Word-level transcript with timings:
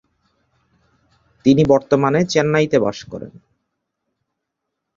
তিনি 1.45 1.63
বর্তমানে 1.65 2.19
চেন্নাইতে 2.25 2.77
বাস 2.79 2.99
করেন। 3.03 3.31